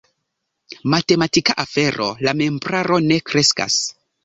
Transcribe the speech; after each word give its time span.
Matematika 0.93 1.55
afero: 1.65 2.09
la 2.29 2.35
membraro 2.41 3.01
ne 3.13 3.21
kreskas. 3.31 3.81